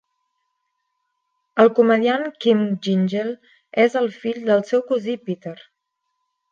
[1.65, 3.33] El comediant Kym Gyngell
[3.87, 5.57] és el fill del seu cosí Peter.